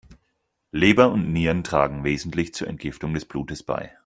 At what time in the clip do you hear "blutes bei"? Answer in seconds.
3.25-3.91